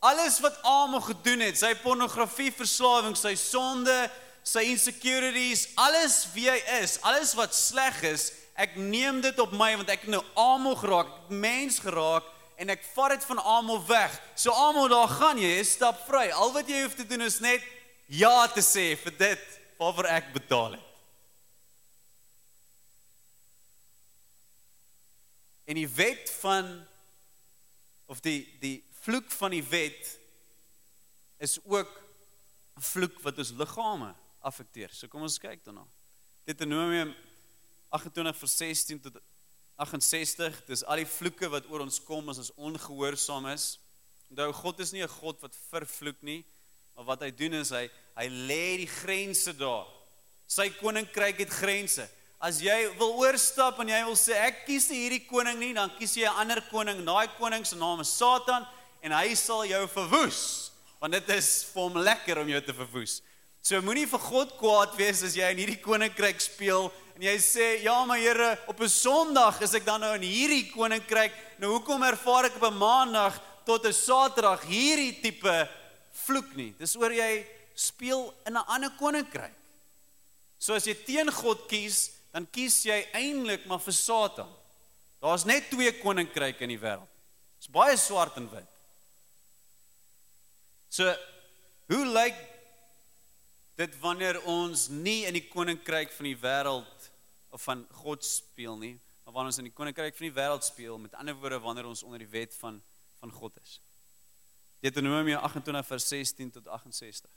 [0.00, 3.96] Alles wat almal gedoen het, sy pornografie verslawing, sy sonde,
[4.46, 9.74] sy insecurities, alles wie hy is, alles wat sleg is, ek neem dit op my
[9.76, 12.26] want ek nou almal geraak, mens geraak
[12.58, 14.14] en ek vat dit van almal weg.
[14.34, 16.26] So almal daar gaan jy, stap vry.
[16.34, 17.62] Al wat jy hoef te doen is net
[18.10, 20.84] ja te sê vir dit waarvoor ek betaal het.
[25.68, 26.70] En die wet van
[28.08, 30.14] of die die vloek van die wet
[31.38, 31.90] is ook
[32.78, 34.90] 'n vloek wat ons liggame affekteer.
[34.94, 35.86] So kom ons kyk daarna.
[36.44, 37.14] Deuteronomium
[37.88, 39.20] 28 vers 16 tot
[39.78, 43.76] 68, dis al die vloeke wat oor ons kom as ons ongehoorsaam is.
[44.28, 46.44] Onthou God is nie 'n God wat vervloek nie,
[46.96, 49.86] maar wat hy doen is hy hy lê die grense daar.
[50.46, 52.08] Sy koninkryk het grense.
[52.40, 55.90] As jy wil oorstap en jy wil sê ek kies nie hierdie koning nie, dan
[55.98, 57.04] kies jy 'n ander koning.
[57.04, 58.66] Daai koning se naam is Satan
[59.02, 60.70] en hy sal jou verwoes.
[61.00, 63.22] Want dit is vir hom lekker om jou te verwoes.
[63.62, 67.82] So moenie vir God kwaad wees as jy in hierdie koninkryk speel en jy sê,
[67.82, 71.32] "Ja, maar Here, op 'n Sondag is ek dan nou in hierdie koninkryk.
[71.58, 75.68] Nou hoekom ervaar ek op 'n Maandag tot 'n Saterdag hierdie tipe
[76.12, 79.54] vloek nie?" Dis oor jy speel in 'n ander koninkryk.
[80.58, 84.48] So as jy teen God kies, dan kies jy eintlik maar vir Satan.
[85.20, 87.08] Daar's net twee koninkryke in die wêreld.
[87.58, 88.66] Dit's baie swart en wit.
[90.88, 91.16] So
[91.88, 92.36] hoe lyk
[93.78, 96.97] dit wanneer ons nie in die koninkryk van die wêreld
[97.50, 100.98] of van God speel nie, maar wanneer ons in die koninkryk van die wêreld speel,
[100.98, 102.82] met ander woorde wanneer ons onder die wet van
[103.18, 103.80] van God is.
[104.80, 107.30] Deuteronomium 28 vers 16 tot 68.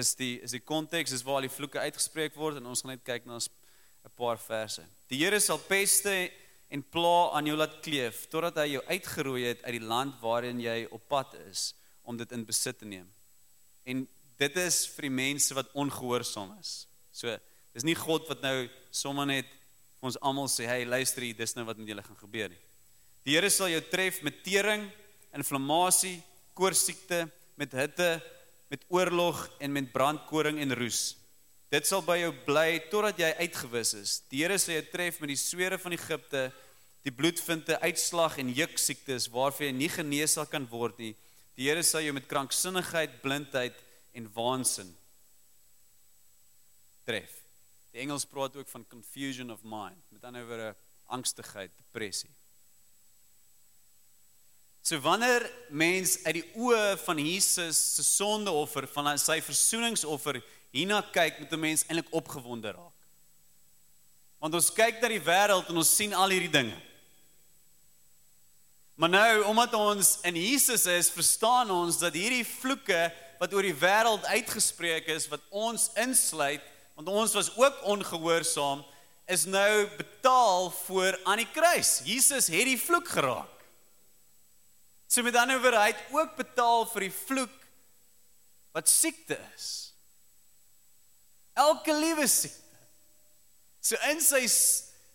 [0.00, 2.94] Is die is die konteks is waar al die vloeke uitgespreek word en ons gaan
[2.94, 4.82] net kyk na 'n paar verse.
[5.08, 6.30] Die Here sal peste
[6.68, 10.60] en pla aan jou laat kleef totdat hy jou uitgeroei het uit die land waarin
[10.60, 13.08] jy op pad is om dit in besit te neem.
[13.84, 16.86] En dit is vir die mense wat ongehoorsaam is.
[17.12, 17.38] So,
[17.74, 19.46] dis nie God wat nou sommer net
[19.98, 22.62] vir ons almal sê, "Hey, luister hier, dis nou wat met julle gaan gebeur nie."
[23.24, 24.90] Die Here sal jou tref met tering,
[25.34, 26.22] inflammasie,
[26.54, 28.22] koorsiekte, met hitte,
[28.70, 31.16] met oorlog en met brandkoring en roes.
[31.68, 34.22] Dit sal by jou bly totdat jy uitgewis is.
[34.30, 36.52] Die Here sal jou tref met die swere van Egipte,
[37.04, 41.14] die bloedvinte, uitslag en juk siektes waarvan jy nie genees sal kan word nie.
[41.58, 43.76] Die Here sal jou met kranksinnigheid, blindheid
[44.16, 44.94] en waansin
[47.08, 47.37] tref.
[47.92, 50.74] Die Engels praat ook van confusion of mind, met ander woorde
[51.06, 52.30] angstigheid, depressie.
[54.82, 60.40] So wanneer mens uit die oë van Jesus se sondeoffer, van sy versoeningsoffer
[60.72, 62.98] hierna kyk, moet 'n mens eintlik opgewonde raak.
[64.38, 66.80] Want ons kyk na die wêreld en ons sien al hierdie dinge.
[68.94, 73.74] Maar nou, omdat ons in Jesus is, verstaan ons dat hierdie vloeke wat oor die
[73.74, 76.62] wêreld uitgespreek is wat ons insluit,
[76.98, 78.80] want ons was ook ongehoorsaam,
[79.30, 82.00] is nou betaal voor aan die kruis.
[82.02, 83.60] Jesus het die vloek geraak.
[85.06, 87.54] So met ander woorde, hy het ook betaal vir die vloek
[88.74, 89.68] wat siekte is.
[91.54, 92.82] Elke liewe siekte.
[93.78, 94.42] So in sy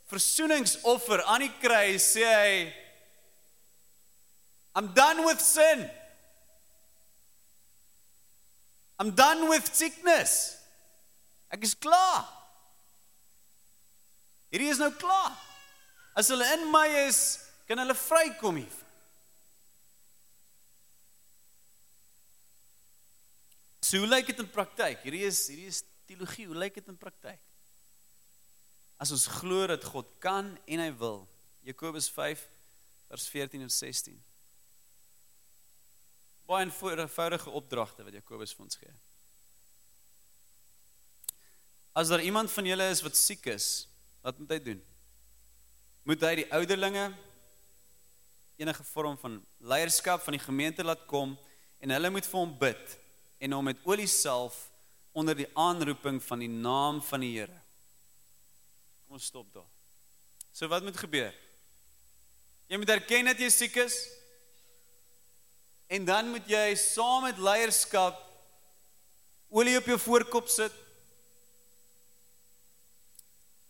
[0.08, 2.56] versoeningsoffer aan die kruis sê hy
[4.74, 5.84] I'm done with sin.
[8.98, 10.63] I'm done with sickness.
[11.54, 12.26] Ek is klaar.
[14.54, 15.36] Hierdie is nou klaar.
[16.18, 17.20] As hulle in my is,
[17.70, 18.80] kan hulle vrykom hier.
[23.84, 25.04] So hoe lyk dit in praktyk?
[25.06, 26.48] Hierdie is hierdie is teologie.
[26.50, 27.42] Hoe lyk dit in praktyk?
[29.02, 31.24] As ons glo dat God kan en hy wil.
[31.68, 32.42] Jakobus 5
[33.10, 34.18] vers 14 en 16.
[36.50, 38.94] Baie eenvoudige opdragte wat Jakobus vir ons gee.
[41.94, 43.88] As daar iemand van julle is wat siek is,
[44.26, 44.82] wat moet hy doen?
[46.10, 47.12] Moet hy die ouderlinge
[48.58, 51.36] enige vorm van leierskap van die gemeente laat kom
[51.84, 52.98] en hulle moet vir hom bid
[53.44, 54.58] en hom met olie salf
[55.14, 57.60] onder die aanroeping van die naam van die Here.
[59.06, 59.70] Kom ons stop daar.
[60.54, 61.34] So wat moet gebeur?
[62.70, 63.98] Jy moet erken dat jy siek is.
[65.94, 68.18] En dan moet jy saam met leierskap
[69.54, 70.83] olie op jou voorkop sit.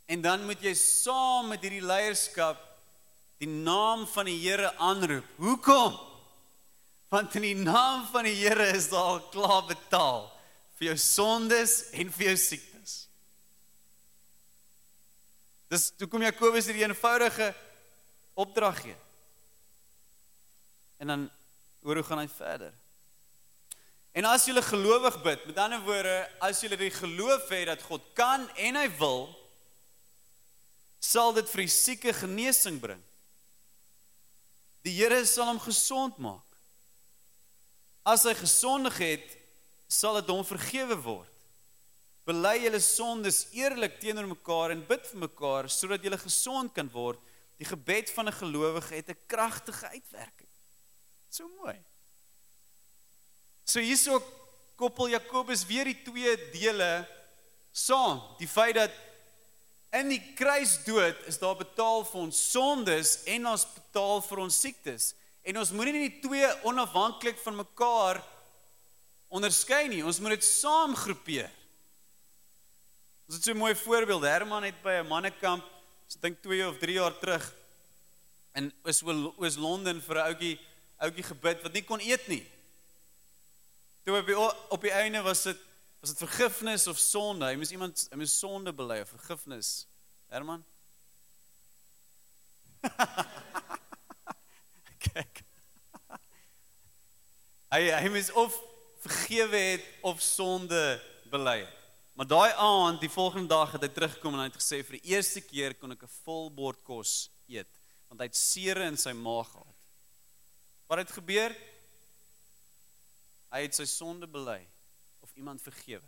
[0.05, 2.59] En dan moet jy saam met hierdie leierskap
[3.41, 5.27] die naam van die Here aanroep.
[5.41, 5.95] Hoekom?
[7.13, 10.27] Want in die naam van die Here is daar al klaar betaal
[10.79, 12.95] vir jou sondes en vir jou siektes.
[15.71, 17.51] Dis toe kom Jakobus hierdie eenvoudige
[18.37, 18.97] opdrag gee.
[21.01, 21.27] En dan
[21.83, 22.73] oor hoe gaan hy verder?
[24.13, 28.03] En as jy gelowig bid, met ander woorde, as jy die geloof het dat God
[28.17, 29.25] kan en hy wil,
[31.03, 33.01] sal dit vir die sieke genesing bring.
[34.83, 36.47] Die Here sal hom gesond maak.
[38.07, 39.38] As hy gesondig het,
[39.88, 41.30] sal dit hom vergewe word.
[42.28, 47.19] Bely julle sondes eerlik teenoor mekaar en bid vir mekaar sodat julle gesond kan word.
[47.59, 50.51] Die gebed van 'n gelowige het 'n kragtige uitwerking.
[51.30, 51.80] So mooi.
[53.65, 54.19] So hierso
[54.75, 57.07] koppel Jakobus weer die twee dele
[57.71, 58.21] saam.
[58.39, 58.91] Die feit dat
[59.93, 65.11] in die kruisdood is daar betaal vir ons sondes en ons betaal vir ons siektes.
[65.45, 68.21] En ons moenie nie die twee onafhanklik van mekaar
[69.33, 70.01] onderskei nie.
[70.05, 71.51] Ons moet dit saam groepeer.
[73.27, 74.23] Ons het so 'n mooi voorbeeld.
[74.23, 77.53] Herman het by 'n mannekamp, ek dink 2 of 3 jaar terug
[78.55, 80.59] in Oos Londen vir 'n ouetjie
[80.97, 82.45] ouetjie gebid wat nie kon eet nie.
[84.03, 84.37] Toe op die
[84.69, 85.57] op die einde was dit
[86.04, 87.45] was dit vergifnis of sonde.
[87.47, 89.86] Hy moes iemand hy moes sonde bely of vergifnis
[90.28, 90.60] Herman?
[95.06, 95.39] Kyk.
[97.72, 98.58] Hy hy mis of
[99.06, 100.82] vergewe het of sonde
[101.32, 101.80] bely het.
[102.20, 105.16] Maar daai aand, die volgende dag het hy teruggekom en hy het gesê vir die
[105.16, 107.72] eerste keer kon ek 'n vol bord kos eet
[108.12, 109.80] want hy het seere in sy maag gehad.
[110.91, 111.56] Wat het gebeur?
[113.56, 114.68] Hy het sy sonde bely
[115.34, 116.05] of iemand vergewe.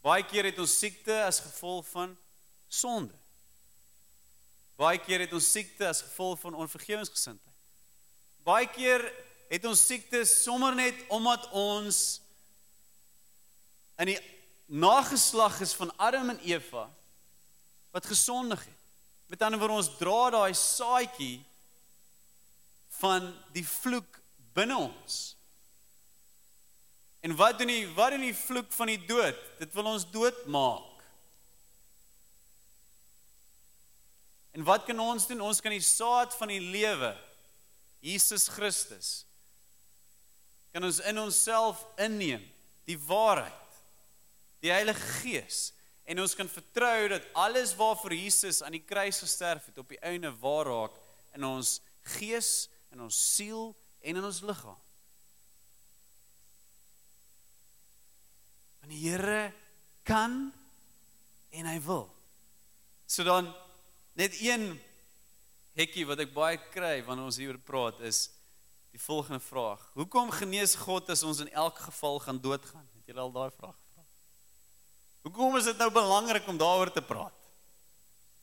[0.00, 2.16] Baie keer het ons siekte as gevolg van
[2.68, 3.14] sonde.
[4.78, 7.56] Baie keer het ons siekte as gevolg van onvergewensgesindheid.
[8.46, 9.02] Baie keer
[9.50, 12.20] het ons siektes sommer net omdat ons
[13.98, 14.20] in die
[14.66, 16.86] nageslag is van Adam en Eva
[17.90, 18.84] wat gesondig het.
[19.26, 21.40] Met ander woorde ons dra daai saadjie
[23.00, 24.20] van die vloek
[24.54, 25.37] binne ons.
[27.28, 29.36] En wat doen die wat doen die vloek van die dood?
[29.60, 31.02] Dit wil ons doodmaak.
[34.56, 35.44] En wat kan ons doen?
[35.44, 37.12] Ons kan die saad van die lewe
[38.00, 39.26] Jesus Christus
[40.72, 42.42] kan ons in onsself inneem,
[42.86, 43.78] die waarheid,
[44.62, 45.72] die Heilige Gees
[46.08, 50.00] en ons kan vertrou dat alles waarvoor Jesus aan die kruis gesterf het op die
[50.04, 51.00] einde waar raak
[51.36, 51.78] in ons
[52.16, 54.78] gees, in ons siel en in ons liggaam.
[58.88, 59.52] Want die Here
[60.08, 60.48] kan
[61.52, 62.06] en hy wil.
[63.04, 63.52] So dan
[64.18, 64.72] Net een
[65.78, 68.24] hekkie wat ek baie kry wanneer ons hieroor praat is
[68.90, 69.84] die volgende vraag.
[69.94, 72.86] Hoekom genees God as ons in elk geval gaan doodgaan?
[72.96, 74.06] Het julle al daai vraag gevra?
[75.28, 77.46] Hoekom is dit nou belangrik om daaroor te praat?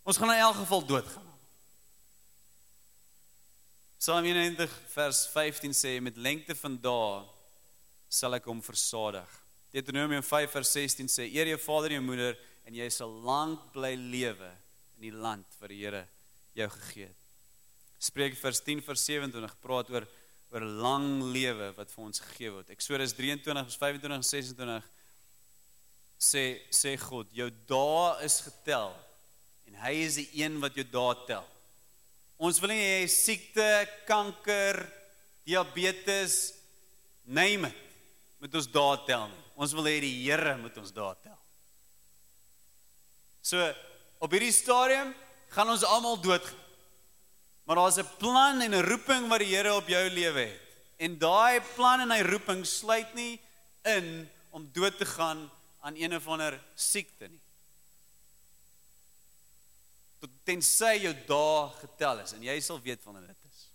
[0.08, 1.32] Ons gaan in elk geval doodgaan.
[4.00, 7.20] Psalm 91 vers 15 sê met lengte van dae
[8.08, 9.28] sal ek hom versadig.
[9.76, 13.60] Deuteronomium 5 vers 16 sê eer jou vader en jou moeder en jy sal lank
[13.74, 14.48] bly lewe
[14.96, 16.06] in die land wat die Here
[16.56, 17.26] jou gegee het.
[18.00, 20.08] Spreek vers 10 vers 27 praat oor
[20.54, 22.70] oor lang lewe wat vir ons gegee word.
[22.72, 24.92] Eksodus 23 vers 25 en 26
[26.24, 28.94] sê sê God, jou dae is getel
[29.68, 31.50] en hy is die een wat jou dae tel.
[32.40, 33.68] Ons wil nie hê siekte,
[34.08, 34.86] kanker,
[35.44, 36.54] diabetes,
[37.28, 37.85] name it,
[38.46, 39.44] moet ons dae tel nie.
[39.58, 41.38] Ons wil hê die Here moet ons dae tel.
[43.42, 43.58] So
[44.22, 45.16] op hierdie stadium
[45.56, 46.46] gaan ons almal dood.
[47.66, 50.62] Maar daar's 'n plan en 'n roeping wat die Here op jou lewe het.
[50.98, 53.42] En daai plan en hy roeping sluit nie
[53.84, 55.50] in om dood te gaan
[55.82, 57.42] aan een of ander siekte nie.
[60.20, 63.70] Tot tensy jou dae getel is en jy sal weet wanneer dit is.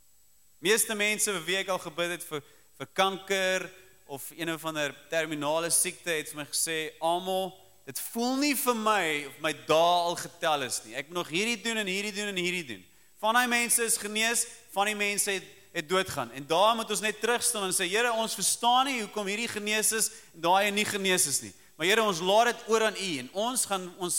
[0.59, 2.43] Meeste mense vir wie ek al gebid het vir
[2.79, 3.71] vir kanker
[4.11, 7.53] of een of ander terminale siekte het vir my gesê almal
[7.91, 10.93] Dit voel nie vir my of my dae al getel is nie.
[10.95, 12.83] Ek moet nog hierdie doen en hierdie doen en hierdie doen.
[13.19, 14.45] Van daai mense is genees,
[14.75, 16.33] van die mense het het doodgaan.
[16.35, 19.93] En daar moet ons net terugstaan en sê Here, ons verstaan nie hoekom hierdie genees
[19.95, 21.53] is en daai nie genees is nie.
[21.79, 24.17] Maar Here, ons laat dit oor aan U en ons gaan ons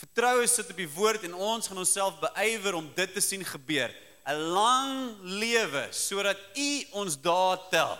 [0.00, 3.92] vertroue sit op die woord en ons gaan onsself beywer om dit te sien gebeur.
[4.28, 6.70] 'n Lang lewe sodat U
[7.00, 7.96] ons dae tel.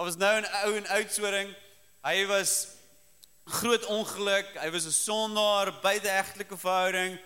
[0.00, 1.56] Daar was nou 'n ou in Oudtshoorn.
[2.02, 2.66] Hy was
[3.44, 4.46] groot ongeluk.
[4.54, 7.18] Hy was 'n sondaar by die egtelike verhouding.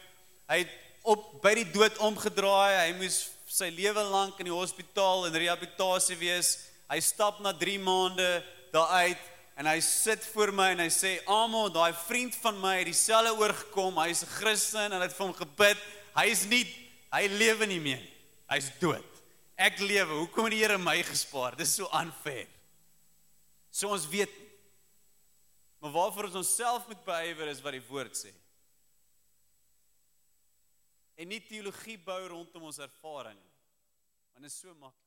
[0.49, 0.71] Hy het
[1.03, 2.87] op by die dood omgedraai.
[2.87, 6.59] Hy moes sy lewe lank in die hospitaal en rehabilitasie wees.
[6.91, 9.23] Hy stap na 3 maande daar uit
[9.57, 13.39] en hy sit voor my en hy sê: "Amo, daai vriend van my het dieselfde
[13.39, 13.99] oorgekom.
[13.99, 15.79] Hy's 'n Christen en hy het vir hom gebid.
[16.17, 16.67] Hy's nie
[17.13, 18.15] hy lewe nie meer nie.
[18.51, 19.07] Hy's dood.
[19.57, 20.27] Ek lewe.
[20.27, 21.57] Hoekom het die Here my gespaar?
[21.57, 22.47] Dis so unfair."
[23.75, 24.31] So ons weet
[25.85, 28.31] Maar waarvoor ons onsself moet beywer is wat die woord sê.
[31.21, 33.53] En nie teologie bou rondom ons ervaring nie.
[34.33, 35.04] Want dit is so maklik.